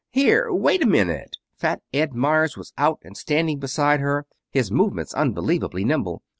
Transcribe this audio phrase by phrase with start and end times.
[0.09, 0.51] "Here!
[0.51, 5.85] Wait a minute!" Fat Ed Meyers was out and standing beside her, his movements unbelievably
[5.85, 6.23] nimble.